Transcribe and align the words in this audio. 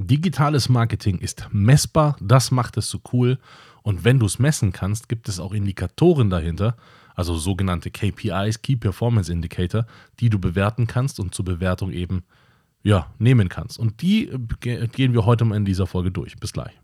Digitales 0.00 0.68
Marketing 0.68 1.18
ist 1.18 1.48
messbar, 1.50 2.16
das 2.20 2.52
macht 2.52 2.76
es 2.76 2.88
so 2.88 3.00
cool. 3.12 3.36
Und 3.82 4.04
wenn 4.04 4.20
du 4.20 4.26
es 4.26 4.38
messen 4.38 4.70
kannst, 4.70 5.08
gibt 5.08 5.28
es 5.28 5.40
auch 5.40 5.52
Indikatoren 5.52 6.30
dahinter, 6.30 6.76
also 7.16 7.36
sogenannte 7.36 7.90
KPIs, 7.90 8.62
Key 8.62 8.76
Performance 8.76 9.32
Indicator, 9.32 9.86
die 10.20 10.30
du 10.30 10.38
bewerten 10.38 10.86
kannst 10.86 11.18
und 11.18 11.34
zur 11.34 11.44
Bewertung 11.44 11.90
eben 11.90 12.22
ja, 12.84 13.08
nehmen 13.18 13.48
kannst. 13.48 13.76
Und 13.76 14.00
die 14.00 14.30
gehen 14.60 15.14
wir 15.14 15.26
heute 15.26 15.44
mal 15.44 15.56
in 15.56 15.64
dieser 15.64 15.88
Folge 15.88 16.12
durch. 16.12 16.36
Bis 16.36 16.52
gleich. 16.52 16.78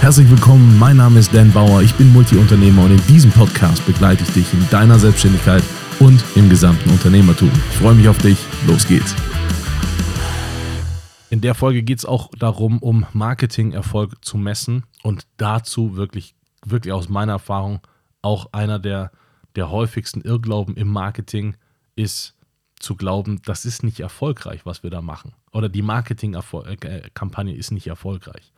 Herzlich 0.00 0.28
willkommen, 0.28 0.76
mein 0.76 0.96
Name 0.96 1.20
ist 1.20 1.32
Dan 1.32 1.52
Bauer, 1.52 1.82
ich 1.82 1.94
bin 1.94 2.12
Multiunternehmer 2.12 2.84
und 2.84 2.90
in 2.90 3.06
diesem 3.06 3.30
Podcast 3.30 3.86
begleite 3.86 4.24
ich 4.24 4.30
dich 4.30 4.52
in 4.52 4.68
deiner 4.70 4.98
Selbstständigkeit 4.98 5.62
und 6.00 6.22
im 6.34 6.50
gesamten 6.50 6.90
Unternehmertum. 6.90 7.50
Ich 7.70 7.76
freue 7.76 7.94
mich 7.94 8.08
auf 8.08 8.18
dich, 8.18 8.38
los 8.66 8.88
geht's. 8.88 9.14
In 11.36 11.42
der 11.42 11.54
Folge 11.54 11.82
geht 11.82 11.98
es 11.98 12.06
auch 12.06 12.30
darum, 12.38 12.78
um 12.78 13.04
Marketingerfolg 13.12 14.24
zu 14.24 14.38
messen 14.38 14.84
und 15.02 15.26
dazu 15.36 15.94
wirklich, 15.94 16.34
wirklich 16.64 16.94
aus 16.94 17.10
meiner 17.10 17.32
Erfahrung 17.32 17.80
auch 18.22 18.54
einer 18.54 18.78
der, 18.78 19.12
der 19.54 19.70
häufigsten 19.70 20.22
Irrglauben 20.22 20.76
im 20.76 20.88
Marketing 20.88 21.58
ist 21.94 22.38
zu 22.80 22.96
glauben, 22.96 23.42
das 23.44 23.66
ist 23.66 23.82
nicht 23.82 24.00
erfolgreich, 24.00 24.64
was 24.64 24.82
wir 24.82 24.88
da 24.88 25.02
machen. 25.02 25.34
Oder 25.52 25.68
die 25.68 25.82
Marketingkampagne 25.82 27.54
ist 27.54 27.70
nicht 27.70 27.86
erfolgreich. 27.86 28.54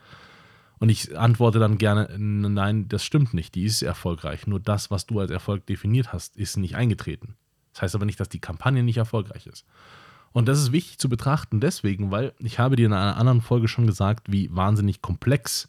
Und 0.78 0.88
ich 0.88 1.18
antworte 1.18 1.58
dann 1.58 1.78
gerne, 1.78 2.16
nein, 2.16 2.86
das 2.86 3.02
stimmt 3.02 3.34
nicht, 3.34 3.56
die 3.56 3.64
ist 3.64 3.82
erfolgreich. 3.82 4.46
Nur 4.46 4.60
das, 4.60 4.88
was 4.88 5.04
du 5.04 5.18
als 5.18 5.32
Erfolg 5.32 5.66
definiert 5.66 6.12
hast, 6.12 6.36
ist 6.36 6.56
nicht 6.56 6.76
eingetreten. 6.76 7.34
Das 7.72 7.82
heißt 7.82 7.96
aber 7.96 8.06
nicht, 8.06 8.20
dass 8.20 8.28
die 8.28 8.38
Kampagne 8.38 8.84
nicht 8.84 8.98
erfolgreich 8.98 9.48
ist. 9.48 9.66
Und 10.32 10.46
das 10.46 10.58
ist 10.58 10.72
wichtig 10.72 10.98
zu 10.98 11.08
betrachten 11.08 11.60
deswegen, 11.60 12.10
weil 12.10 12.32
ich 12.38 12.58
habe 12.58 12.76
dir 12.76 12.86
in 12.86 12.92
einer 12.92 13.16
anderen 13.16 13.40
Folge 13.40 13.68
schon 13.68 13.86
gesagt, 13.86 14.30
wie 14.30 14.54
wahnsinnig 14.54 15.02
komplex 15.02 15.68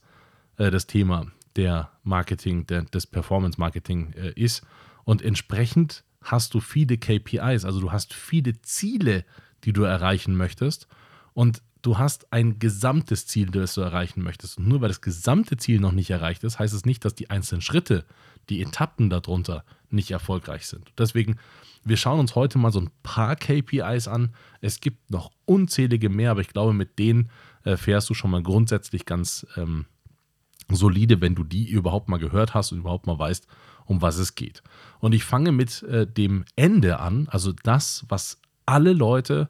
äh, 0.57 0.69
das 0.71 0.87
Thema 0.87 1.27
der 1.55 1.89
Marketing, 2.03 2.67
der, 2.67 2.83
des 2.83 3.07
Performance 3.07 3.59
Marketing 3.59 4.13
äh, 4.13 4.31
ist. 4.35 4.63
Und 5.05 5.21
entsprechend 5.21 6.03
hast 6.21 6.53
du 6.53 6.59
viele 6.59 6.97
KPIs, 6.97 7.65
also 7.65 7.79
du 7.79 7.91
hast 7.91 8.13
viele 8.13 8.61
Ziele, 8.61 9.25
die 9.63 9.73
du 9.73 9.83
erreichen 9.83 10.35
möchtest. 10.35 10.87
Und 11.33 11.61
du 11.81 11.97
hast 11.97 12.31
ein 12.33 12.59
gesamtes 12.59 13.25
Ziel, 13.27 13.47
das 13.47 13.73
du 13.73 13.81
erreichen 13.81 14.21
möchtest. 14.21 14.57
Und 14.57 14.67
nur 14.67 14.81
weil 14.81 14.89
das 14.89 15.01
gesamte 15.01 15.57
Ziel 15.57 15.79
noch 15.79 15.91
nicht 15.91 16.09
erreicht 16.09 16.43
ist, 16.43 16.59
heißt 16.59 16.73
es 16.73 16.85
nicht, 16.85 17.05
dass 17.05 17.15
die 17.15 17.29
einzelnen 17.29 17.61
Schritte, 17.61 18.05
die 18.49 18.61
Etappen 18.61 19.09
darunter 19.09 19.63
nicht 19.89 20.11
erfolgreich 20.11 20.67
sind. 20.67 20.91
Deswegen 20.97 21.37
wir 21.83 21.97
schauen 21.97 22.19
uns 22.19 22.35
heute 22.35 22.57
mal 22.57 22.71
so 22.71 22.81
ein 22.81 22.89
paar 23.03 23.35
KPIs 23.35 24.07
an. 24.07 24.33
Es 24.61 24.79
gibt 24.79 25.11
noch 25.11 25.31
unzählige 25.45 26.09
mehr, 26.09 26.31
aber 26.31 26.41
ich 26.41 26.49
glaube, 26.49 26.73
mit 26.73 26.99
denen 26.99 27.29
äh, 27.63 27.77
fährst 27.77 28.09
du 28.09 28.13
schon 28.13 28.31
mal 28.31 28.43
grundsätzlich 28.43 29.05
ganz 29.05 29.45
ähm, 29.55 29.85
solide, 30.69 31.21
wenn 31.21 31.35
du 31.35 31.43
die 31.43 31.69
überhaupt 31.69 32.09
mal 32.09 32.19
gehört 32.19 32.53
hast 32.53 32.71
und 32.71 32.79
überhaupt 32.79 33.07
mal 33.07 33.17
weißt, 33.17 33.47
um 33.85 34.01
was 34.01 34.17
es 34.17 34.35
geht. 34.35 34.61
Und 34.99 35.13
ich 35.13 35.23
fange 35.23 35.51
mit 35.51 35.83
äh, 35.83 36.05
dem 36.05 36.45
Ende 36.55 36.99
an, 36.99 37.27
also 37.29 37.53
das, 37.63 38.05
was 38.07 38.39
alle 38.65 38.93
Leute, 38.93 39.49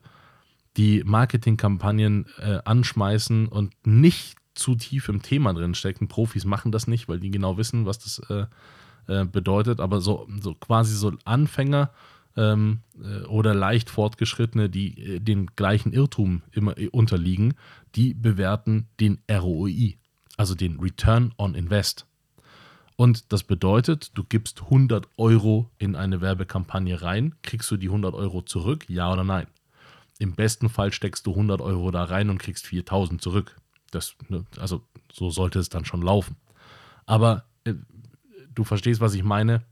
die 0.77 1.03
Marketingkampagnen 1.03 2.27
äh, 2.37 2.59
anschmeißen 2.63 3.47
und 3.47 3.75
nicht 3.85 4.37
zu 4.53 4.75
tief 4.75 5.09
im 5.09 5.21
Thema 5.21 5.53
drin 5.53 5.73
stecken. 5.73 6.07
Profis 6.07 6.45
machen 6.45 6.71
das 6.71 6.87
nicht, 6.87 7.09
weil 7.09 7.19
die 7.19 7.31
genau 7.31 7.57
wissen, 7.57 7.85
was 7.85 7.99
das 7.99 8.19
äh, 8.29 8.45
äh 9.09 9.25
bedeutet. 9.25 9.79
Aber 9.79 10.01
so, 10.01 10.27
so 10.39 10.53
quasi 10.53 10.95
so 10.95 11.11
Anfänger 11.25 11.91
ähm, 12.37 12.79
äh, 13.01 13.25
oder 13.25 13.53
leicht 13.53 13.89
fortgeschrittene, 13.89 14.69
die 14.69 15.15
äh, 15.15 15.19
den 15.19 15.47
gleichen 15.55 15.91
Irrtum 15.91 16.41
immer 16.51 16.77
äh, 16.77 16.87
unterliegen, 16.87 17.55
die 17.95 18.13
bewerten 18.13 18.87
den 18.99 19.19
ROI, 19.29 19.97
also 20.37 20.55
den 20.55 20.79
Return 20.79 21.33
on 21.37 21.55
Invest. 21.55 22.05
Und 22.95 23.31
das 23.31 23.43
bedeutet, 23.43 24.11
du 24.15 24.23
gibst 24.23 24.63
100 24.63 25.07
Euro 25.17 25.69
in 25.77 25.95
eine 25.95 26.21
Werbekampagne 26.21 27.01
rein, 27.01 27.35
kriegst 27.43 27.71
du 27.71 27.77
die 27.77 27.87
100 27.87 28.13
Euro 28.13 28.41
zurück, 28.41 28.85
ja 28.89 29.11
oder 29.11 29.23
nein? 29.23 29.47
Im 30.19 30.33
besten 30.33 30.67
Fall 30.67 30.91
steckst 30.91 31.25
du 31.25 31.31
100 31.31 31.61
Euro 31.61 31.91
da 31.91 32.03
rein 32.03 32.29
und 32.29 32.39
kriegst 32.39 32.67
4000 32.67 33.21
zurück. 33.21 33.55
Das, 33.91 34.15
ne, 34.27 34.45
also 34.59 34.83
so 35.11 35.29
sollte 35.29 35.59
es 35.59 35.69
dann 35.69 35.85
schon 35.85 36.01
laufen. 36.01 36.35
Aber 37.05 37.45
du 38.59 38.63
verstehst, 38.63 39.01
was 39.01 39.15
ich 39.15 39.23
meine. 39.23 39.63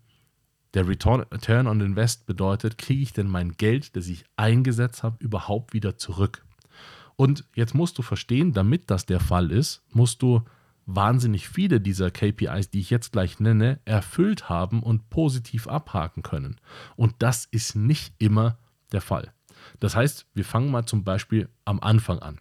Der 0.73 0.87
Return 0.87 1.67
on 1.67 1.81
Invest 1.81 2.25
bedeutet, 2.25 2.77
kriege 2.77 3.01
ich 3.01 3.13
denn 3.13 3.27
mein 3.27 3.53
Geld, 3.53 3.95
das 3.95 4.07
ich 4.07 4.25
eingesetzt 4.35 5.03
habe, 5.03 5.23
überhaupt 5.23 5.73
wieder 5.73 5.97
zurück? 5.97 6.45
Und 7.15 7.45
jetzt 7.55 7.73
musst 7.73 7.97
du 7.97 8.01
verstehen, 8.01 8.53
damit 8.53 8.89
das 8.91 9.05
der 9.05 9.19
Fall 9.19 9.51
ist, 9.51 9.83
musst 9.91 10.21
du 10.21 10.43
wahnsinnig 10.85 11.49
viele 11.49 11.81
dieser 11.81 12.11
KPIs, 12.11 12.69
die 12.69 12.79
ich 12.79 12.89
jetzt 12.89 13.11
gleich 13.11 13.39
nenne, 13.39 13.79
erfüllt 13.85 14.49
haben 14.49 14.83
und 14.83 15.09
positiv 15.09 15.67
abhaken 15.67 16.23
können. 16.23 16.57
Und 16.95 17.15
das 17.19 17.45
ist 17.45 17.75
nicht 17.75 18.13
immer 18.19 18.57
der 18.91 19.01
Fall. 19.01 19.33
Das 19.79 19.95
heißt, 19.95 20.27
wir 20.33 20.45
fangen 20.45 20.71
mal 20.71 20.85
zum 20.85 21.03
Beispiel 21.03 21.49
am 21.65 21.79
Anfang 21.79 22.19
an. 22.19 22.39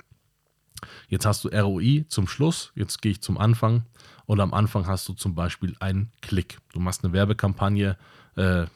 Jetzt 1.08 1.26
hast 1.26 1.44
du 1.44 1.48
ROI 1.48 2.04
zum 2.08 2.26
Schluss, 2.26 2.72
jetzt 2.74 3.00
gehe 3.02 3.12
ich 3.12 3.22
zum 3.22 3.38
Anfang 3.38 3.84
und 4.26 4.40
am 4.40 4.52
Anfang 4.52 4.86
hast 4.86 5.08
du 5.08 5.14
zum 5.14 5.34
Beispiel 5.34 5.76
einen 5.80 6.12
Klick. 6.20 6.58
Du 6.72 6.80
machst 6.80 7.04
eine 7.04 7.12
Werbekampagne, 7.12 7.96
äh, 8.36 8.66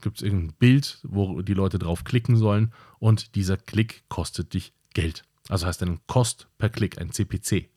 gibt 0.00 0.16
es 0.16 0.22
irgendein 0.22 0.54
Bild, 0.58 0.98
wo 1.02 1.42
die 1.42 1.54
Leute 1.54 1.78
drauf 1.78 2.04
klicken 2.04 2.36
sollen 2.36 2.72
und 2.98 3.34
dieser 3.34 3.56
Klick 3.56 4.04
kostet 4.08 4.54
dich 4.54 4.72
Geld. 4.94 5.24
Also 5.48 5.66
heißt 5.66 5.82
einen 5.82 6.00
Kost 6.06 6.48
per 6.58 6.68
Klick, 6.68 7.00
ein 7.00 7.10
CPC. 7.10 7.68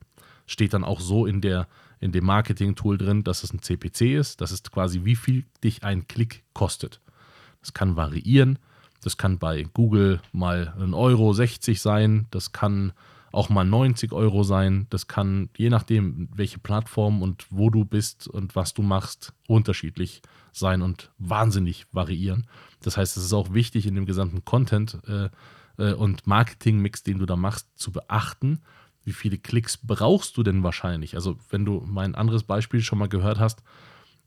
Steht 0.46 0.74
dann 0.74 0.84
auch 0.84 1.00
so 1.00 1.26
in, 1.26 1.42
der, 1.42 1.68
in 2.00 2.12
dem 2.12 2.26
Marketing-Tool 2.26 2.98
drin, 2.98 3.24
dass 3.24 3.44
es 3.44 3.52
ein 3.52 3.62
CPC 3.62 4.02
ist. 4.02 4.42
Das 4.42 4.52
ist 4.52 4.72
quasi, 4.72 5.04
wie 5.04 5.16
viel 5.16 5.46
dich 5.64 5.84
ein 5.84 6.08
Klick 6.08 6.44
kostet. 6.54 7.02
Das 7.62 7.74
kann 7.74 7.96
variieren. 7.96 8.60
Das 9.02 9.18
kann 9.18 9.40
bei 9.40 9.64
Google 9.74 10.22
mal 10.32 10.74
1,60 10.80 10.94
Euro 10.96 11.34
sein. 11.34 12.28
Das 12.32 12.52
kann 12.52 12.94
auch 13.36 13.50
mal 13.50 13.66
90 13.66 14.14
Euro 14.14 14.44
sein. 14.44 14.88
Das 14.90 15.08
kann, 15.08 15.50
je 15.58 15.70
nachdem, 15.70 16.30
welche 16.34 16.60
Plattform 16.60 17.22
und 17.22 17.46
wo 17.50 17.70
du 17.70 17.86
bist 17.86 18.28
und 18.28 18.56
was 18.56 18.74
du 18.74 18.82
machst, 18.82 19.34
unterschiedlich 19.48 20.22
sein 20.52 20.82
und 20.82 21.12
wahnsinnig 21.18 21.86
variieren. 21.92 22.48
Das 22.82 22.98
heißt, 22.98 23.18
es 23.18 23.26
ist 23.26 23.34
auch 23.34 23.54
wichtig 23.54 23.86
in 23.86 23.96
dem 23.96 24.06
gesamten 24.06 24.46
Content 24.46 25.00
äh, 25.08 25.30
äh, 25.78 25.94
und 25.94 26.26
Marketing-Mix, 26.26 27.04
den 27.04 27.20
du 27.20 27.26
da 27.26 27.36
machst, 27.36 27.68
zu 27.76 27.92
beachten, 27.92 28.62
wie 29.04 29.14
viele 29.14 29.38
Klicks 29.38 29.78
brauchst 29.78 30.36
du 30.38 30.44
denn 30.44 30.64
wahrscheinlich? 30.64 31.16
Also, 31.16 31.38
wenn 31.50 31.64
du 31.64 31.84
mein 31.86 32.16
anderes 32.16 32.44
Beispiel 32.44 32.82
schon 32.82 32.98
mal 32.98 33.08
gehört 33.08 33.40
hast, 33.40 33.62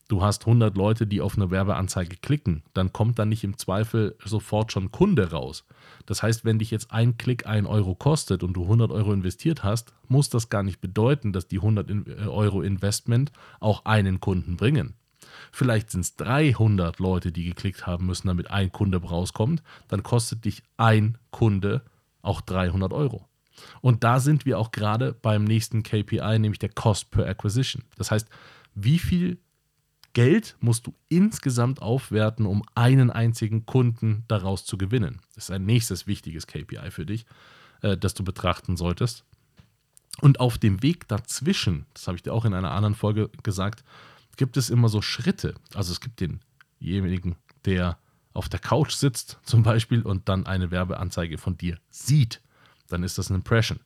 du 0.09 0.23
hast 0.23 0.47
100 0.47 0.77
Leute, 0.77 1.07
die 1.07 1.21
auf 1.21 1.37
eine 1.37 1.51
Werbeanzeige 1.51 2.17
klicken, 2.17 2.63
dann 2.75 2.93
kommt 2.93 3.19
da 3.19 3.25
nicht 3.25 3.45
im 3.45 3.57
Zweifel 3.57 4.17
sofort 4.25 4.73
schon 4.73 4.91
Kunde 4.91 5.31
raus. 5.31 5.65
Das 6.07 6.23
heißt, 6.23 6.45
wenn 6.45 6.59
dich 6.59 6.71
jetzt 6.71 6.91
ein 6.91 7.19
Klick 7.19 7.47
1 7.47 7.69
Euro 7.69 7.95
kostet 7.95 8.43
und 8.43 8.55
du 8.55 8.63
100 8.63 8.91
Euro 8.91 9.13
investiert 9.13 9.63
hast, 9.63 9.93
muss 10.09 10.31
das 10.31 10.49
gar 10.49 10.63
nicht 10.63 10.81
bedeuten, 10.81 11.33
dass 11.33 11.47
die 11.47 11.59
100 11.59 11.91
äh, 11.91 12.27
Euro 12.27 12.63
Investment 12.63 13.31
auch 13.61 13.85
einen 13.85 14.21
Kunden 14.21 14.57
bringen. 14.57 14.95
Vielleicht 15.53 15.91
sind 15.91 16.01
es 16.01 16.17
300 16.17 16.99
Leute, 16.99 17.33
die 17.33 17.45
geklickt 17.45 17.87
haben 17.87 18.07
müssen, 18.07 18.29
damit 18.29 18.51
ein 18.51 18.73
Kunde 18.73 19.01
rauskommt. 19.01 19.63
Dann 19.89 20.03
kostet 20.03 20.45
dich 20.45 20.63
ein 20.77 21.19
Kunde 21.31 21.83
auch 22.23 22.41
300 22.41 22.93
Euro. 22.93 23.27
Und 23.81 24.05
da 24.05 24.21
sind 24.21 24.47
wir 24.47 24.59
auch 24.59 24.71
gerade 24.71 25.13
beim 25.13 25.45
nächsten 25.45 25.83
KPI, 25.83 26.39
nämlich 26.39 26.59
der 26.59 26.69
Cost 26.71 27.11
per 27.11 27.27
Acquisition. 27.27 27.83
Das 27.97 28.11
heißt, 28.11 28.29
wie 28.75 28.99
viel 28.99 29.39
Geld 30.19 30.57
musst 30.59 30.85
du 30.89 30.97
insgesamt 31.09 31.81
aufwerten, 31.81 32.45
um 32.45 32.65
einen 32.75 33.09
einzigen 33.09 33.67
Kunden 33.67 34.25
daraus 34.27 34.65
zu 34.65 34.77
gewinnen. 34.77 35.21
Das 35.37 35.45
ist 35.45 35.51
ein 35.53 35.65
nächstes 35.65 36.09
wichtiges 36.09 36.49
KPI 36.49 36.91
für 36.91 37.07
dich, 37.07 37.25
äh, 37.83 37.97
das 37.97 38.15
du 38.15 38.25
betrachten 38.25 38.77
solltest. 38.77 39.25
Und 40.21 40.41
auf 40.41 40.59
dem 40.59 40.83
Weg 40.83 41.07
dazwischen, 41.07 41.87
das 41.95 42.09
habe 42.09 42.17
ich 42.17 42.25
dir 42.25 42.35
auch 42.35 42.45
in 42.45 42.53
einer 42.53 42.73
anderen 42.73 42.97
Folge 42.97 43.31
gesagt, 43.45 43.85
gibt 44.37 44.57
es 44.57 44.71
immer 44.71 44.89
so 44.89 45.03
Schritte. 45.03 45.55
Also 45.73 45.93
es 45.93 46.01
gibt 46.01 46.21
denjenigen, 46.21 47.37
der 47.65 47.97
auf 48.33 48.49
der 48.49 48.59
Couch 48.59 48.95
sitzt 48.95 49.39
zum 49.45 49.63
Beispiel 49.63 50.03
und 50.03 50.29
dann 50.29 50.47
eine 50.47 50.73
Werbeanzeige 50.73 51.39
von 51.39 51.57
dir 51.57 51.79
sieht. 51.91 52.43
Dann 52.89 53.05
ist 53.05 53.19
das 53.19 53.31
ein 53.31 53.37
Impression. 53.37 53.79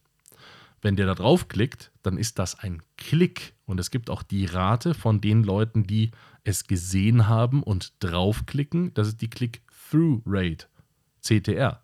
Wenn 0.82 0.96
der 0.96 1.06
da 1.06 1.14
draufklickt, 1.14 1.92
dann 2.02 2.18
ist 2.18 2.38
das 2.40 2.58
ein 2.58 2.82
Klick. 2.96 3.54
Und 3.64 3.78
es 3.78 3.90
gibt 3.90 4.10
auch 4.10 4.24
die 4.24 4.46
Rate 4.46 4.94
von 4.94 5.20
den 5.20 5.44
Leuten, 5.44 5.86
die 5.86 6.10
es 6.44 6.66
gesehen 6.66 7.28
haben 7.28 7.62
und 7.62 7.94
draufklicken. 8.00 8.92
Das 8.94 9.06
ist 9.06 9.22
die 9.22 9.30
Click-Through-Rate, 9.30 10.66
CTR. 11.20 11.80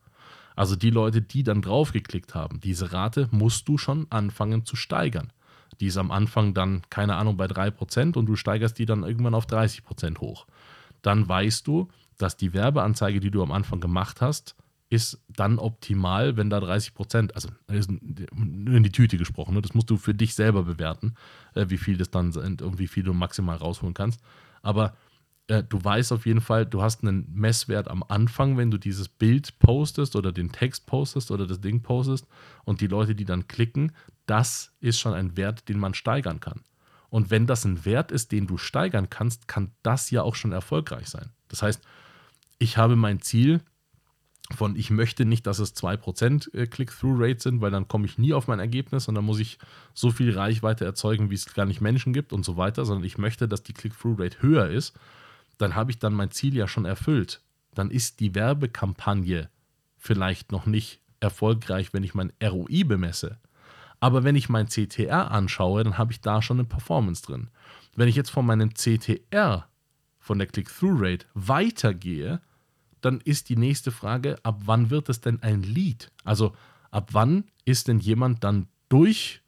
Also 0.56 0.75
die 0.75 0.91
Leute, 0.91 1.23
die 1.23 1.45
dann 1.45 1.62
draufgeklickt 1.62 2.35
haben. 2.35 2.59
Diese 2.59 2.93
Rate 2.93 3.29
musst 3.31 3.69
du 3.69 3.79
schon 3.79 4.09
anfangen 4.11 4.67
zu 4.67 4.75
steigern. 4.75 5.33
Die 5.81 5.87
ist 5.87 5.97
am 5.97 6.11
Anfang 6.11 6.53
dann, 6.53 6.83
keine 6.91 7.15
Ahnung, 7.15 7.37
bei 7.37 7.47
3% 7.47 8.17
und 8.17 8.27
du 8.27 8.35
steigerst 8.35 8.77
die 8.81 8.87
dann 8.87 9.05
irgendwann 9.05 9.35
auf 9.35 9.47
30% 9.47 10.19
hoch. 10.19 10.49
Dann 11.03 11.29
weißt 11.29 11.65
du, 11.69 11.87
dass 12.17 12.37
die 12.37 12.53
Werbeanzeige, 12.53 13.21
die 13.21 13.31
du 13.31 13.45
am 13.45 13.53
Anfang 13.53 13.79
gemacht 13.79 14.21
hast, 14.21 14.56
ist 14.90 15.23
dann 15.29 15.58
optimal, 15.58 16.37
wenn 16.37 16.49
da 16.49 16.61
30 16.61 16.94
Prozent, 16.94 17.35
also 17.35 17.49
in 17.69 18.82
die 18.82 18.93
Tüte 18.93 19.19
gesprochen, 19.19 19.55
ne? 19.55 19.62
das 19.62 19.75
musst 19.75 19.90
du 19.90 19.99
für 19.99 20.14
dich 20.14 20.35
selber 20.35 20.62
bewerten, 20.62 21.14
äh, 21.55 21.67
wie 21.69 21.79
viel 21.79 21.99
das 21.99 22.11
dann 22.11 22.32
sind 22.32 22.62
und 22.62 22.79
wie 22.79 22.88
viel 22.88 23.02
du 23.02 23.12
maximal 23.12 23.56
rausholen 23.56 23.94
kannst. 23.94 24.20
Aber 24.62 24.94
äh, 25.49 25.62
du 25.62 25.82
weißt 25.82 26.12
auf 26.12 26.25
jeden 26.25 26.40
Fall, 26.40 26.64
du 26.64 26.81
hast 26.81 27.02
einen 27.02 27.31
Messwert 27.32 27.88
am 27.88 28.02
Anfang, 28.02 28.56
wenn 28.56 28.70
du 28.70 28.79
dieses 28.79 29.08
Bild 29.08 29.58
postest 29.58 30.17
oder 30.17 30.32
den 30.32 30.52
Text 30.52 30.87
postest 30.87 31.31
oder 31.31 31.46
das 31.46 31.61
Ding 31.61 31.82
postest 31.82 32.26
und 32.64 32.81
die 32.81 32.87
Leute, 32.87 33.14
die 33.14 33.26
dann 33.26 33.46
klicken, 33.46 33.93
das 34.26 34.73
ist 34.81 34.99
schon 35.00 35.12
ein 35.12 35.37
Wert, 35.37 35.69
den 35.69 35.79
man 35.79 35.94
steigern 35.94 36.40
kann. 36.40 36.62
Und 37.11 37.31
wenn 37.31 37.46
das 37.46 37.64
ein 37.64 37.85
Wert 37.85 38.12
ist, 38.12 38.32
den 38.32 38.46
du 38.46 38.58
steigern 38.58 39.08
kannst, 39.08 39.49
kann 39.49 39.73
das 39.82 40.11
ja 40.11 40.23
auch 40.23 40.35
schon 40.35 40.52
erfolgreich 40.52 41.08
sein. 41.08 41.31
Das 41.49 41.62
heißt, 41.62 41.82
ich 42.58 42.76
habe 42.76 42.96
mein 42.96 43.20
Ziel 43.20 43.62
von, 44.55 44.77
ich 44.77 44.91
möchte 44.91 45.25
nicht, 45.25 45.47
dass 45.47 45.59
es 45.59 45.77
2% 45.77 46.55
äh, 46.55 46.67
Click-Through-Rate 46.67 47.41
sind, 47.41 47.61
weil 47.61 47.71
dann 47.71 47.87
komme 47.87 48.06
ich 48.06 48.19
nie 48.19 48.33
auf 48.33 48.49
mein 48.49 48.61
Ergebnis 48.61 49.06
und 49.09 49.15
dann 49.15 49.25
muss 49.25 49.41
ich 49.41 49.59
so 49.95 50.11
viel 50.11 50.37
Reichweite 50.37 50.85
erzeugen, 50.85 51.31
wie 51.31 51.35
es 51.35 51.53
gar 51.53 51.67
nicht 51.67 51.81
Menschen 51.81 52.12
gibt 52.12 52.33
und 52.33 52.45
so 52.45 52.56
weiter, 52.56 52.85
sondern 52.85 53.05
ich 53.05 53.19
möchte, 53.19 53.47
dass 53.47 53.62
die 53.62 53.75
Click-Through-Rate 53.75 54.41
höher 54.41 54.69
ist. 54.69 54.99
Dann 55.59 55.75
habe 55.75 55.91
ich 55.91 55.99
dann 55.99 56.15
mein 56.15 56.31
Ziel 56.31 56.56
ja 56.56 56.67
schon 56.67 56.87
erfüllt. 56.87 57.43
Dann 57.75 57.91
ist 57.91 58.21
die 58.21 58.35
Werbekampagne 58.35 59.50
vielleicht 59.99 60.50
noch 60.50 60.65
nicht 60.65 61.00
erfolgreich, 61.21 61.93
wenn 61.93 62.05
ich 62.05 62.15
mein 62.15 62.33
ROI 62.43 62.85
bemesse. 62.85 63.39
Aber 64.00 64.25
wenn 64.25 64.37
ich 64.37 64.49
mein 64.49 64.69
CTR 64.69 65.31
anschaue, 65.31 65.85
dann 65.85 65.99
habe 65.99 66.12
ich 66.12 66.21
da 66.21 66.41
schon 66.41 66.59
eine 66.59 66.69
Performance 66.69 67.23
drin. 67.23 67.49
Wenn 67.97 68.09
ich 68.09 68.17
jetzt 68.17 68.31
von 68.31 68.47
meinem 68.47 68.73
CTR, 68.73 69.69
von 70.21 70.39
der 70.39 70.47
Click-Through-Rate, 70.47 71.27
weitergehe, 71.35 72.41
dann 73.00 73.21
ist 73.21 73.49
die 73.49 73.56
nächste 73.56 73.91
Frage, 73.91 74.39
ab 74.43 74.62
wann 74.65 74.91
wird 74.91 75.09
es 75.09 75.21
denn 75.21 75.43
ein 75.43 75.62
Lead? 75.62 76.11
Also 76.25 76.55
ab 76.91 77.11
wann 77.12 77.45
ist 77.65 77.89
denn 77.89 77.99
jemand 77.99 78.45
dann 78.45 78.69
durch 78.89 79.43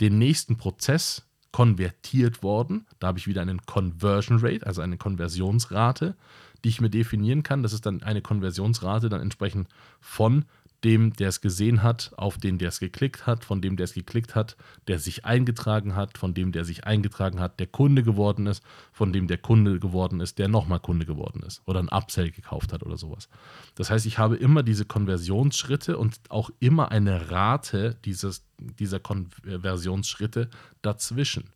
den 0.00 0.18
nächsten 0.18 0.56
Prozess 0.56 1.26
konvertiert 1.52 2.42
worden? 2.42 2.86
Da 2.98 3.08
habe 3.08 3.18
ich 3.18 3.26
wieder 3.26 3.42
einen 3.42 3.64
Conversion 3.66 4.38
Rate, 4.40 4.66
also 4.66 4.80
eine 4.80 4.96
Konversionsrate, 4.96 6.16
die 6.64 6.68
ich 6.68 6.80
mir 6.80 6.90
definieren 6.90 7.42
kann. 7.42 7.62
Das 7.62 7.72
ist 7.72 7.86
dann 7.86 8.02
eine 8.02 8.22
Konversionsrate 8.22 9.08
dann 9.08 9.20
entsprechend 9.20 9.68
von 10.00 10.44
dem, 10.84 11.12
der 11.12 11.28
es 11.28 11.40
gesehen 11.40 11.82
hat, 11.82 12.12
auf 12.16 12.38
den, 12.38 12.58
der 12.58 12.68
es 12.68 12.78
geklickt 12.78 13.26
hat, 13.26 13.44
von 13.44 13.60
dem, 13.60 13.76
der 13.76 13.84
es 13.84 13.94
geklickt 13.94 14.34
hat, 14.34 14.56
der 14.86 14.98
sich 14.98 15.24
eingetragen 15.24 15.96
hat, 15.96 16.16
von 16.16 16.34
dem, 16.34 16.52
der 16.52 16.64
sich 16.64 16.84
eingetragen 16.84 17.40
hat, 17.40 17.58
der 17.58 17.66
Kunde 17.66 18.02
geworden 18.04 18.46
ist, 18.46 18.62
von 18.92 19.12
dem 19.12 19.26
der 19.26 19.38
Kunde 19.38 19.80
geworden 19.80 20.20
ist, 20.20 20.38
der 20.38 20.48
nochmal 20.48 20.78
Kunde 20.78 21.04
geworden 21.04 21.42
ist 21.42 21.62
oder 21.66 21.80
ein 21.80 21.88
Upsell 21.88 22.30
gekauft 22.30 22.72
hat 22.72 22.84
oder 22.84 22.96
sowas. 22.96 23.28
Das 23.74 23.90
heißt, 23.90 24.06
ich 24.06 24.18
habe 24.18 24.36
immer 24.36 24.62
diese 24.62 24.84
Konversionsschritte 24.84 25.98
und 25.98 26.20
auch 26.28 26.50
immer 26.60 26.92
eine 26.92 27.30
Rate 27.30 27.96
dieses, 28.04 28.44
dieser 28.58 29.00
Konversionsschritte 29.00 30.48
dazwischen. 30.82 31.50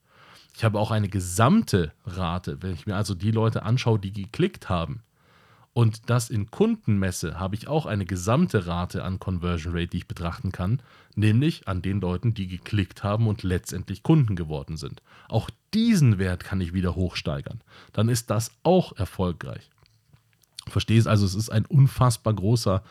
Ich 0.55 0.65
habe 0.65 0.79
auch 0.81 0.91
eine 0.91 1.09
gesamte 1.09 1.93
Rate, 2.05 2.59
wenn 2.61 2.75
ich 2.75 2.87
mir 2.87 2.97
also 2.97 3.15
die 3.15 3.31
Leute 3.31 3.63
anschaue, 3.63 3.99
die 3.99 4.13
geklickt 4.13 4.69
haben 4.69 5.03
und 5.75 6.11
das 6.11 6.29
in 6.29 6.51
Kunden 6.51 6.99
messe, 6.99 7.39
habe 7.39 7.55
ich 7.55 7.67
auch 7.67 7.87
eine 7.87 8.05
gesamte 8.05 8.67
Rate 8.67 9.05
an 9.05 9.19
Conversion 9.19 9.73
Rate, 9.75 9.89
die 9.89 9.99
ich 9.99 10.09
betrachten 10.09 10.53
kann, 10.53 10.83
nämlich 11.15 11.67
an 11.67 11.81
den 11.81 12.01
Leuten, 12.01 12.35
die 12.35 12.47
geklickt 12.47 13.03
haben 13.03 13.27
und 13.27 13.43
letztendlich 13.43 14.03
Kunden 14.03 14.37
geworden 14.37 14.77
sind. 14.77 15.03
Auch 15.29 15.49
diesen 15.73 16.19
Wert 16.19 16.45
kann 16.45 16.61
ich 16.61 16.75
wieder 16.75 16.95
hochsteigern. 16.95 17.63
Dann 17.93 18.11
ist 18.11 18.29
das 18.29 18.51
auch 18.63 18.97
erfolgreich. 18.97 19.71
Verstehst 20.69 21.09
also, 21.09 21.25
es 21.25 21.35
ist 21.35 21.51
ein 21.51 21.65
unfassbar 21.65 22.35
großer 22.35 22.83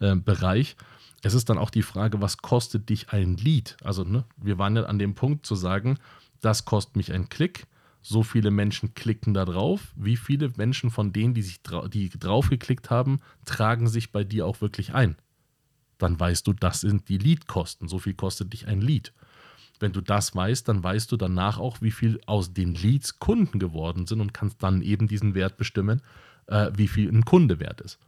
äh, 0.00 0.16
Bereich. 0.16 0.76
Es 1.22 1.34
ist 1.34 1.50
dann 1.50 1.58
auch 1.58 1.70
die 1.70 1.82
Frage, 1.82 2.22
was 2.22 2.38
kostet 2.38 2.88
dich 2.88 3.12
ein 3.12 3.36
Lead? 3.36 3.76
Also, 3.84 4.04
ne, 4.04 4.24
wir 4.38 4.56
waren 4.56 4.76
ja 4.76 4.84
an 4.84 4.98
dem 4.98 5.14
Punkt 5.14 5.44
zu 5.44 5.54
sagen, 5.54 5.98
das 6.40 6.64
kostet 6.64 6.96
mich 6.96 7.12
ein 7.12 7.28
Klick 7.28 7.66
so 8.02 8.22
viele 8.22 8.50
Menschen 8.50 8.94
klicken 8.94 9.34
da 9.34 9.44
drauf. 9.44 9.92
Wie 9.96 10.16
viele 10.16 10.50
Menschen 10.56 10.90
von 10.90 11.12
denen, 11.12 11.34
die, 11.34 11.42
sich 11.42 11.62
dra 11.62 11.88
die 11.88 12.08
draufgeklickt 12.08 12.90
haben, 12.90 13.20
tragen 13.44 13.88
sich 13.88 14.12
bei 14.12 14.24
dir 14.24 14.46
auch 14.46 14.60
wirklich 14.60 14.94
ein? 14.94 15.16
Dann 15.98 16.18
weißt 16.18 16.46
du, 16.46 16.52
das 16.52 16.80
sind 16.80 17.08
die 17.08 17.18
Leadkosten. 17.18 17.88
So 17.88 17.98
viel 17.98 18.14
kostet 18.14 18.52
dich 18.52 18.66
ein 18.66 18.80
Lead. 18.80 19.12
Wenn 19.80 19.92
du 19.92 20.00
das 20.00 20.34
weißt, 20.34 20.68
dann 20.68 20.82
weißt 20.82 21.10
du 21.12 21.16
danach 21.16 21.58
auch, 21.58 21.80
wie 21.80 21.90
viel 21.90 22.20
aus 22.26 22.52
den 22.52 22.74
Leads 22.74 23.18
Kunden 23.18 23.58
geworden 23.58 24.06
sind 24.06 24.20
und 24.20 24.34
kannst 24.34 24.62
dann 24.62 24.82
eben 24.82 25.08
diesen 25.08 25.34
Wert 25.34 25.56
bestimmen, 25.56 26.02
äh, 26.46 26.70
wie 26.74 26.88
viel 26.88 27.08
ein 27.08 27.24
Kunde 27.24 27.60
wert 27.60 27.80
ist. 27.80 27.98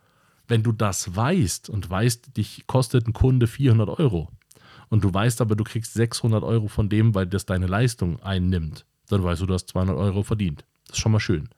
Wenn 0.48 0.62
du 0.62 0.72
das 0.72 1.16
weißt 1.16 1.70
und 1.70 1.88
weißt, 1.88 2.36
dich 2.36 2.66
kostet 2.66 3.06
ein 3.06 3.14
Kunde 3.14 3.46
400 3.46 3.88
Euro 3.88 4.30
und 4.90 5.02
du 5.02 5.12
weißt 5.12 5.40
aber, 5.40 5.56
du 5.56 5.64
kriegst 5.64 5.94
600 5.94 6.42
Euro 6.42 6.68
von 6.68 6.90
dem, 6.90 7.14
weil 7.14 7.26
das 7.26 7.46
deine 7.46 7.66
Leistung 7.66 8.22
einnimmt, 8.22 8.84
dann 9.12 9.24
weißt 9.24 9.42
du, 9.42 9.46
du 9.46 9.54
hast 9.54 9.68
200 9.68 9.96
Euro 9.96 10.22
verdient. 10.22 10.64
Das 10.86 10.96
ist 10.96 11.02
schon 11.02 11.12
mal 11.12 11.20
schön. 11.20 11.48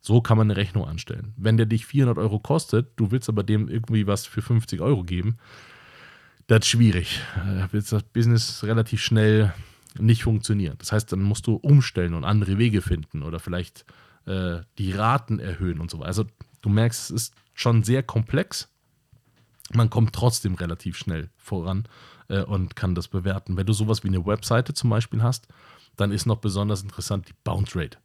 So 0.00 0.20
kann 0.20 0.38
man 0.38 0.50
eine 0.50 0.56
Rechnung 0.56 0.86
anstellen. 0.86 1.34
Wenn 1.36 1.56
der 1.56 1.66
dich 1.66 1.86
400 1.86 2.18
Euro 2.18 2.38
kostet, 2.38 2.88
du 2.96 3.10
willst 3.10 3.28
aber 3.28 3.42
dem 3.42 3.68
irgendwie 3.68 4.06
was 4.06 4.26
für 4.26 4.42
50 4.42 4.80
Euro 4.80 5.04
geben, 5.04 5.36
das 6.46 6.60
ist 6.60 6.68
schwierig. 6.68 7.20
Da 7.36 7.72
wird 7.72 7.90
das 7.92 8.02
Business 8.02 8.64
relativ 8.64 9.02
schnell 9.02 9.52
nicht 9.98 10.24
funktionieren. 10.24 10.76
Das 10.78 10.92
heißt, 10.92 11.12
dann 11.12 11.22
musst 11.22 11.46
du 11.46 11.56
umstellen 11.56 12.14
und 12.14 12.24
andere 12.24 12.58
Wege 12.58 12.82
finden 12.82 13.22
oder 13.22 13.38
vielleicht 13.38 13.84
äh, 14.26 14.60
die 14.78 14.92
Raten 14.92 15.38
erhöhen 15.38 15.80
und 15.80 15.90
so 15.90 15.98
weiter. 15.98 16.08
Also 16.08 16.26
du 16.62 16.68
merkst, 16.68 17.10
es 17.10 17.10
ist 17.10 17.34
schon 17.54 17.82
sehr 17.82 18.02
komplex. 18.02 18.68
Man 19.72 19.90
kommt 19.90 20.14
trotzdem 20.14 20.54
relativ 20.54 20.96
schnell 20.96 21.30
voran 21.36 21.84
äh, 22.28 22.42
und 22.42 22.74
kann 22.74 22.94
das 22.94 23.08
bewerten. 23.08 23.56
Wenn 23.56 23.66
du 23.66 23.72
sowas 23.72 24.02
wie 24.02 24.08
eine 24.08 24.24
Webseite 24.24 24.74
zum 24.74 24.90
Beispiel 24.90 25.22
hast, 25.22 25.46
dann 26.00 26.12
ist 26.12 26.26
noch 26.26 26.38
besonders 26.38 26.82
interessant 26.82 27.28
die 27.28 27.34
Bounce 27.44 27.78
Rate. 27.78 27.98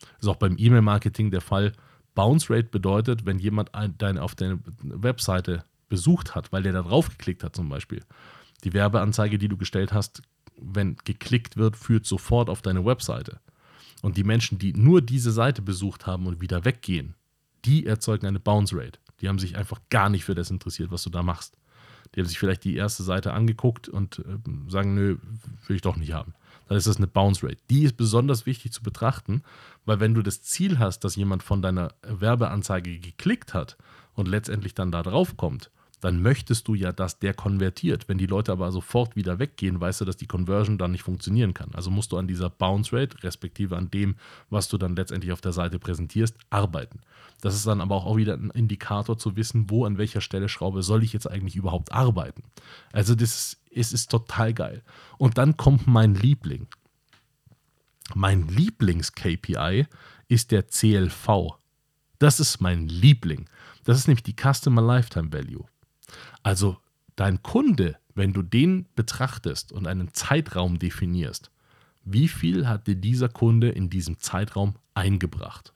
Das 0.00 0.10
ist 0.22 0.28
auch 0.28 0.36
beim 0.36 0.56
E-Mail-Marketing 0.58 1.30
der 1.30 1.40
Fall. 1.40 1.72
Bounce 2.14 2.52
Rate 2.52 2.68
bedeutet, 2.68 3.26
wenn 3.26 3.38
jemand 3.38 3.70
deine, 3.98 4.22
auf 4.22 4.34
deine 4.34 4.60
Webseite 4.82 5.64
besucht 5.88 6.34
hat, 6.34 6.52
weil 6.52 6.62
der 6.62 6.72
da 6.72 6.82
drauf 6.82 7.08
geklickt 7.08 7.42
hat 7.44 7.56
zum 7.56 7.68
Beispiel. 7.68 8.02
Die 8.64 8.72
Werbeanzeige, 8.72 9.38
die 9.38 9.48
du 9.48 9.56
gestellt 9.56 9.92
hast, 9.92 10.22
wenn 10.60 10.96
geklickt 11.04 11.56
wird, 11.56 11.76
führt 11.76 12.06
sofort 12.06 12.50
auf 12.50 12.62
deine 12.62 12.84
Webseite. 12.84 13.40
Und 14.02 14.16
die 14.16 14.24
Menschen, 14.24 14.58
die 14.58 14.72
nur 14.72 15.00
diese 15.00 15.32
Seite 15.32 15.62
besucht 15.62 16.06
haben 16.06 16.26
und 16.26 16.40
wieder 16.40 16.64
weggehen, 16.64 17.14
die 17.64 17.86
erzeugen 17.86 18.26
eine 18.26 18.40
Bounce 18.40 18.76
Rate. 18.76 18.98
Die 19.20 19.28
haben 19.28 19.38
sich 19.38 19.56
einfach 19.56 19.80
gar 19.90 20.10
nicht 20.10 20.24
für 20.24 20.34
das 20.34 20.50
interessiert, 20.50 20.90
was 20.90 21.02
du 21.02 21.10
da 21.10 21.22
machst. 21.22 21.56
Die 22.14 22.20
haben 22.20 22.28
sich 22.28 22.38
vielleicht 22.38 22.64
die 22.64 22.76
erste 22.76 23.02
Seite 23.02 23.32
angeguckt 23.32 23.88
und 23.88 24.20
äh, 24.20 24.70
sagen, 24.70 24.94
nö, 24.94 25.18
will 25.66 25.76
ich 25.76 25.82
doch 25.82 25.96
nicht 25.96 26.12
haben 26.12 26.34
dann 26.68 26.76
ist 26.76 26.86
das 26.86 26.98
eine 26.98 27.06
Bounce 27.06 27.44
Rate. 27.44 27.58
Die 27.70 27.84
ist 27.84 27.96
besonders 27.96 28.46
wichtig 28.46 28.72
zu 28.72 28.82
betrachten, 28.82 29.42
weil 29.84 30.00
wenn 30.00 30.14
du 30.14 30.22
das 30.22 30.42
Ziel 30.42 30.78
hast, 30.78 31.00
dass 31.00 31.16
jemand 31.16 31.42
von 31.42 31.62
deiner 31.62 31.94
Werbeanzeige 32.02 32.98
geklickt 32.98 33.54
hat 33.54 33.76
und 34.14 34.28
letztendlich 34.28 34.74
dann 34.74 34.92
da 34.92 35.02
drauf 35.02 35.36
kommt, 35.36 35.70
dann 36.00 36.22
möchtest 36.22 36.68
du 36.68 36.74
ja, 36.74 36.92
dass 36.92 37.18
der 37.18 37.34
konvertiert. 37.34 38.08
Wenn 38.08 38.18
die 38.18 38.26
Leute 38.26 38.52
aber 38.52 38.70
sofort 38.70 39.16
wieder 39.16 39.38
weggehen, 39.38 39.80
weißt 39.80 40.00
du, 40.00 40.04
dass 40.04 40.16
die 40.16 40.26
Conversion 40.26 40.78
dann 40.78 40.92
nicht 40.92 41.02
funktionieren 41.02 41.54
kann. 41.54 41.70
Also 41.74 41.90
musst 41.90 42.12
du 42.12 42.16
an 42.18 42.28
dieser 42.28 42.50
Bounce 42.50 42.96
Rate, 42.96 43.22
respektive 43.22 43.76
an 43.76 43.90
dem, 43.90 44.16
was 44.50 44.68
du 44.68 44.78
dann 44.78 44.94
letztendlich 44.94 45.32
auf 45.32 45.40
der 45.40 45.52
Seite 45.52 45.78
präsentierst, 45.78 46.36
arbeiten. 46.50 47.00
Das 47.40 47.54
ist 47.54 47.66
dann 47.66 47.80
aber 47.80 47.96
auch 47.96 48.16
wieder 48.16 48.34
ein 48.34 48.50
Indikator 48.50 49.18
zu 49.18 49.36
wissen, 49.36 49.70
wo 49.70 49.84
an 49.84 49.98
welcher 49.98 50.20
Stelle 50.20 50.48
Schraube 50.48 50.82
soll 50.82 51.02
ich 51.02 51.12
jetzt 51.12 51.30
eigentlich 51.30 51.56
überhaupt 51.56 51.92
arbeiten. 51.92 52.42
Also 52.92 53.14
das 53.14 53.34
ist, 53.34 53.60
es 53.74 53.92
ist 53.92 54.10
total 54.10 54.54
geil. 54.54 54.82
Und 55.18 55.38
dann 55.38 55.56
kommt 55.56 55.86
mein 55.86 56.14
Liebling. 56.14 56.66
Mein 58.14 58.48
Lieblings-KPI 58.48 59.86
ist 60.28 60.50
der 60.50 60.66
CLV. 60.66 61.58
Das 62.18 62.40
ist 62.40 62.60
mein 62.60 62.88
Liebling. 62.88 63.48
Das 63.84 63.98
ist 63.98 64.08
nämlich 64.08 64.22
die 64.22 64.34
Customer 64.34 64.82
Lifetime 64.82 65.32
Value. 65.32 65.64
Also 66.42 66.76
dein 67.16 67.42
Kunde, 67.42 67.96
wenn 68.14 68.32
du 68.32 68.42
den 68.42 68.86
betrachtest 68.94 69.72
und 69.72 69.86
einen 69.86 70.12
Zeitraum 70.12 70.78
definierst, 70.78 71.50
wie 72.04 72.28
viel 72.28 72.66
hat 72.66 72.86
dir 72.86 72.96
dieser 72.96 73.28
Kunde 73.28 73.68
in 73.68 73.90
diesem 73.90 74.18
Zeitraum 74.18 74.74
eingebracht? 74.94 75.72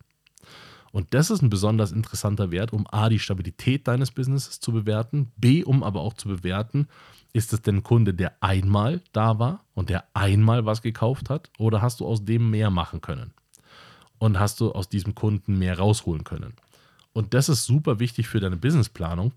Und 0.92 1.14
das 1.14 1.30
ist 1.30 1.42
ein 1.42 1.50
besonders 1.50 1.90
interessanter 1.90 2.50
Wert, 2.50 2.72
um 2.72 2.86
A, 2.90 3.08
die 3.08 3.18
Stabilität 3.18 3.88
deines 3.88 4.10
Businesses 4.10 4.60
zu 4.60 4.72
bewerten, 4.72 5.32
B, 5.36 5.64
um 5.64 5.82
aber 5.82 6.00
auch 6.00 6.12
zu 6.12 6.28
bewerten, 6.28 6.86
ist 7.32 7.52
es 7.54 7.62
denn 7.62 7.76
ein 7.76 7.82
Kunde, 7.82 8.12
der 8.12 8.34
einmal 8.42 9.00
da 9.12 9.38
war 9.38 9.64
und 9.74 9.88
der 9.88 10.04
einmal 10.12 10.66
was 10.66 10.82
gekauft 10.82 11.30
hat, 11.30 11.50
oder 11.58 11.80
hast 11.80 12.00
du 12.00 12.06
aus 12.06 12.24
dem 12.24 12.50
mehr 12.50 12.70
machen 12.70 13.00
können? 13.00 13.32
Und 14.18 14.38
hast 14.38 14.60
du 14.60 14.72
aus 14.72 14.88
diesem 14.88 15.14
Kunden 15.14 15.58
mehr 15.58 15.78
rausholen 15.78 16.24
können? 16.24 16.52
Und 17.14 17.32
das 17.32 17.48
ist 17.48 17.64
super 17.64 17.98
wichtig 17.98 18.28
für 18.28 18.40
deine 18.40 18.56
Businessplanung, 18.56 19.32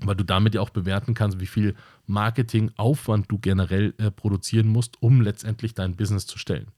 weil 0.00 0.14
du 0.14 0.24
damit 0.24 0.54
ja 0.54 0.60
auch 0.60 0.70
bewerten 0.70 1.14
kannst, 1.14 1.40
wie 1.40 1.46
viel 1.46 1.74
Marketingaufwand 2.06 3.30
du 3.30 3.38
generell 3.38 3.94
äh, 3.98 4.10
produzieren 4.10 4.68
musst, 4.68 5.02
um 5.02 5.20
letztendlich 5.20 5.74
dein 5.74 5.96
Business 5.96 6.26
zu 6.26 6.38
stellen. 6.38 6.68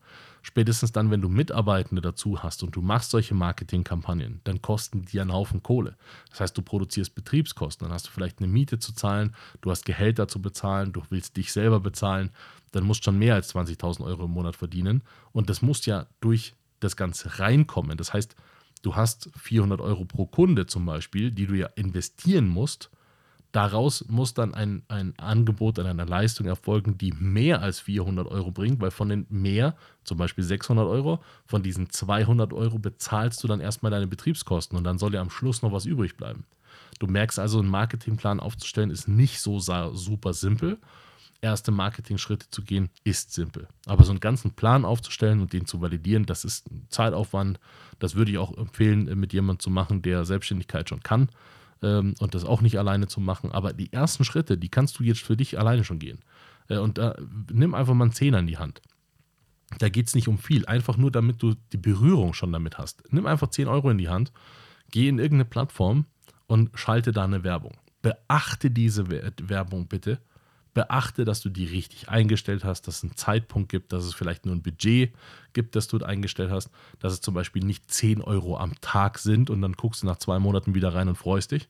spätestens 0.43 0.91
dann, 0.91 1.11
wenn 1.11 1.21
du 1.21 1.29
Mitarbeitende 1.29 2.00
dazu 2.00 2.43
hast 2.43 2.62
und 2.62 2.75
du 2.75 2.81
machst 2.81 3.11
solche 3.11 3.35
Marketingkampagnen, 3.35 4.41
dann 4.45 4.62
kosten 4.62 5.05
die 5.05 5.21
einen 5.21 5.35
Haufen 5.35 5.62
Kohle. 5.62 5.99
Das 6.31 6.41
heißt, 6.41 6.57
du 6.57 6.62
produzierst 6.62 7.15
Betriebskosten, 7.15 7.87
dann 7.87 7.93
hast 7.93 8.07
du 8.07 8.11
vielleicht 8.11 8.39
eine 8.39 8.49
Miete 8.49 8.79
zu 8.79 8.95
zahlen, 8.95 9.35
du 9.61 9.71
hast 9.71 9.85
Gehälter 9.85 10.29
zu 10.29 10.41
bezahlen, 10.41 10.95
du 10.95 11.03
willst 11.11 11.37
dich 11.37 11.53
selber 11.53 11.79
bezahlen, 11.79 12.31
dann 12.73 12.85
musst 12.85 13.00
du 13.00 13.05
schon 13.05 13.19
mehr 13.19 13.35
als 13.35 13.55
20.000 13.55 14.03
Euro 14.03 14.25
im 14.25 14.31
Monat 14.31 14.57
verdienen 14.57 15.03
und 15.33 15.50
das 15.50 15.61
muss 15.61 15.85
ja 15.85 16.07
durch 16.21 16.55
das 16.81 16.97
Ganze 16.97 17.39
reinkommen. 17.39 17.99
Das 17.99 18.15
heißt, 18.15 18.35
du 18.81 18.97
hast 18.97 19.29
400 19.37 19.83
Euro 19.83 20.07
pro 20.07 20.25
Kunde 20.25 20.67
zum 20.67 20.87
Beispiel, 20.87 21.31
die 21.31 21.47
du 21.47 21.55
ja 21.55 21.67
investieren 21.77 22.49
musst 22.49 22.91
Daraus 23.52 24.04
muss 24.09 24.33
dann 24.33 24.54
ein, 24.54 24.83
ein 24.87 25.19
Angebot 25.19 25.78
an 25.80 25.87
einer 25.87 26.07
Leistung 26.07 26.47
erfolgen, 26.47 26.99
die 26.99 27.12
mehr 27.12 27.61
als 27.61 27.80
400 27.80 28.28
Euro 28.28 28.52
bringt, 28.52 28.80
weil 28.80 28.92
von 28.92 29.09
den 29.09 29.26
mehr, 29.28 29.75
zum 30.04 30.19
Beispiel 30.19 30.45
600 30.45 30.87
Euro, 30.87 31.21
von 31.47 31.62
diesen 31.62 31.90
200 31.90 32.52
Euro 32.52 32.78
bezahlst 32.78 33.42
du 33.42 33.49
dann 33.49 33.61
erstmal 33.61 33.90
deine 33.90 34.07
Betriebskosten 34.07 34.78
und 34.78 34.85
dann 34.85 34.99
soll 34.99 35.14
ja 35.14 35.21
am 35.21 35.30
Schluss 35.30 35.62
noch 35.62 35.73
was 35.73 35.85
übrig 35.85 36.16
bleiben. 36.16 36.45
Du 37.00 37.09
merkst 37.09 37.40
also, 37.40 37.59
einen 37.59 37.69
Marketingplan 37.69 38.38
aufzustellen 38.38 38.90
ist 38.90 39.09
nicht 39.09 39.40
so 39.40 39.59
super 39.59 40.33
simpel. 40.33 40.78
Erste 41.40 41.73
Marketing-Schritte 41.73 42.50
zu 42.50 42.62
gehen 42.62 42.90
ist 43.02 43.33
simpel. 43.33 43.66
Aber 43.87 44.04
so 44.04 44.11
einen 44.11 44.21
ganzen 44.21 44.52
Plan 44.52 44.85
aufzustellen 44.85 45.40
und 45.40 45.52
den 45.52 45.66
zu 45.66 45.80
validieren, 45.80 46.26
das 46.26 46.45
ist 46.45 46.71
ein 46.71 46.87
Zeitaufwand. 46.90 47.59
Das 47.99 48.14
würde 48.14 48.30
ich 48.30 48.38
auch 48.38 48.57
empfehlen, 48.57 49.19
mit 49.19 49.33
jemandem 49.33 49.61
zu 49.61 49.71
machen, 49.71 50.02
der 50.02 50.25
Selbstständigkeit 50.25 50.88
schon 50.88 51.02
kann 51.02 51.30
ähm, 51.83 52.15
und 52.19 52.35
das 52.35 52.45
auch 52.45 52.61
nicht 52.61 52.79
alleine 52.79 53.07
zu 53.07 53.21
machen. 53.21 53.53
Aber 53.53 53.73
die 53.73 53.93
ersten 53.93 54.25
Schritte, 54.25 54.59
die 54.59 54.69
kannst 54.69 54.99
du 54.99 55.05
jetzt 55.05 55.23
für 55.23 55.37
dich 55.37 55.59
alleine 55.59 55.85
schon 55.85 55.99
gehen. 55.99 56.21
Äh, 56.69 56.79
und 56.79 56.99
äh, 56.99 57.15
nimm 57.53 57.75
einfach 57.75 57.95
mal 57.95 58.05
einen 58.05 58.13
Zehner 58.13 58.39
in 58.39 58.47
die 58.47 58.59
Hand. 58.59 58.81
Da 59.79 59.89
geht 59.89 60.09
es 60.09 60.15
nicht 60.15 60.29
um 60.29 60.39
viel, 60.39 60.67
einfach 60.67 60.97
nur 60.97 61.13
damit 61.13 61.43
du 61.43 61.55
die 61.73 61.77
Berührung 61.77 62.35
schon 62.35 62.53
damit 62.53 62.79
hast. 62.79 63.03
Nimm 63.13 63.27
einfach 63.27 63.49
10 63.49 63.69
Euro 63.69 63.91
in 63.91 63.99
die 63.99 64.09
Hand, 64.09 64.33
geh 64.91 65.09
in 65.09 65.19
irgendeine 65.19 65.45
Plattform 65.45 66.07
und 66.47 66.71
schalte 66.75 67.13
da 67.13 67.25
eine 67.25 67.45
Werbung. 67.45 67.77
Beachte 68.03 68.71
diese 68.71 69.09
Werbung 69.11 69.87
bitte 69.87 70.19
beachte, 70.75 71.25
dass 71.25 71.41
du 71.41 71.49
die 71.49 71.65
richtig 71.65 72.09
eingestellt 72.09 72.65
hast, 72.65 72.83
dass 72.87 72.99
es 72.99 73.03
einen 73.03 73.17
Zeitpunkt 73.17 73.69
gibt, 73.71 73.93
dass 73.93 74.05
es 74.05 74.15
vielleicht 74.15 74.47
nur 74.47 74.55
ein 74.55 74.62
Budget 74.62 75.12
gibt, 75.53 75.75
das 75.75 75.89
du 75.89 75.99
eingestellt 75.99 76.50
hast, 76.50 76.71
dass 77.00 77.12
es 77.12 77.21
zum 77.21 77.35
Beispiel 77.35 77.65
nicht 77.65 77.91
10 77.91 78.23
Euro 78.23 78.57
am 78.57 78.81
Tag 78.81 79.19
sind 79.19 79.50
und 79.50 79.62
dann 79.62 79.73
guckst 79.73 80.03
du 80.03 80.07
nach 80.07 80.19
zwei 80.19 80.39
Monaten 80.39 80.75
wieder 80.75 80.95
rein 80.95 81.09
und 81.09 81.17
freust 81.17 81.50
dich. 81.50 81.69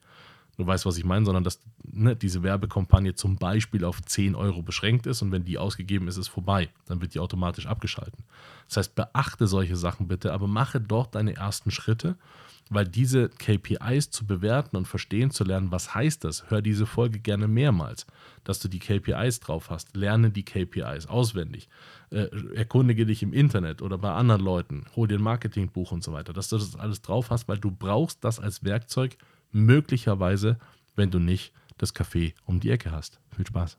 Du 0.56 0.66
weißt, 0.66 0.84
was 0.84 0.98
ich 0.98 1.04
meine, 1.04 1.24
sondern 1.24 1.42
dass 1.42 1.60
ne, 1.82 2.14
diese 2.14 2.42
Werbekampagne 2.42 3.14
zum 3.14 3.36
Beispiel 3.36 3.82
auf 3.82 4.02
10 4.02 4.34
Euro 4.34 4.60
beschränkt 4.60 5.06
ist 5.06 5.22
und 5.22 5.32
wenn 5.32 5.44
die 5.44 5.56
ausgegeben 5.56 6.06
ist, 6.06 6.18
ist 6.18 6.28
vorbei. 6.28 6.68
Dann 6.86 7.00
wird 7.00 7.14
die 7.14 7.18
automatisch 7.18 7.66
abgeschalten. 7.66 8.24
Das 8.68 8.76
heißt, 8.76 8.94
beachte 8.94 9.46
solche 9.46 9.76
Sachen 9.76 10.06
bitte, 10.06 10.34
aber 10.34 10.46
mache 10.46 10.78
dort 10.78 11.14
deine 11.14 11.34
ersten 11.34 11.70
Schritte 11.70 12.16
weil 12.70 12.86
diese 12.86 13.28
KPIs 13.28 14.10
zu 14.10 14.24
bewerten 14.24 14.76
und 14.76 14.86
verstehen 14.86 15.30
zu 15.30 15.44
lernen, 15.44 15.72
was 15.72 15.94
heißt 15.94 16.24
das, 16.24 16.50
hör 16.50 16.62
diese 16.62 16.86
Folge 16.86 17.18
gerne 17.18 17.48
mehrmals, 17.48 18.06
dass 18.44 18.60
du 18.60 18.68
die 18.68 18.78
KPIs 18.78 19.40
drauf 19.40 19.70
hast. 19.70 19.96
Lerne 19.96 20.30
die 20.30 20.44
KPIs 20.44 21.06
auswendig. 21.06 21.68
Äh, 22.10 22.28
erkundige 22.54 23.04
dich 23.06 23.22
im 23.22 23.32
Internet 23.32 23.82
oder 23.82 23.98
bei 23.98 24.12
anderen 24.12 24.40
Leuten. 24.40 24.84
Hol 24.94 25.08
dir 25.08 25.18
ein 25.18 25.22
Marketingbuch 25.22 25.90
und 25.90 26.04
so 26.04 26.12
weiter, 26.12 26.32
dass 26.32 26.48
du 26.48 26.58
das 26.58 26.76
alles 26.76 27.02
drauf 27.02 27.30
hast, 27.30 27.48
weil 27.48 27.58
du 27.58 27.72
brauchst 27.72 28.24
das 28.24 28.38
als 28.38 28.64
Werkzeug 28.64 29.18
möglicherweise, 29.50 30.58
wenn 30.94 31.10
du 31.10 31.18
nicht 31.18 31.52
das 31.76 31.94
Café 31.94 32.34
um 32.46 32.60
die 32.60 32.70
Ecke 32.70 32.92
hast. 32.92 33.20
Viel 33.34 33.46
Spaß. 33.46 33.78